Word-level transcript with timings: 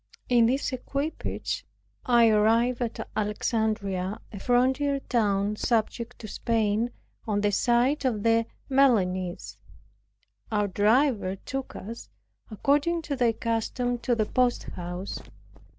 In 0.29 0.47
this 0.47 0.73
equipage 0.73 1.63
I 2.07 2.27
arrived 2.27 2.81
at 2.81 3.07
Alexandria, 3.15 4.19
a 4.33 4.39
frontier 4.39 4.99
town, 5.01 5.57
subject 5.57 6.17
to 6.17 6.27
Spain, 6.27 6.89
on 7.27 7.41
the 7.41 7.51
side 7.51 8.03
of 8.03 8.23
the 8.23 8.47
Milanese. 8.67 9.59
Our 10.51 10.67
driver 10.69 11.35
took 11.35 11.75
us, 11.75 12.09
according 12.49 13.03
to 13.03 13.15
their 13.15 13.33
custom, 13.33 13.99
to 13.99 14.15
the 14.15 14.25
posthouse. 14.25 15.19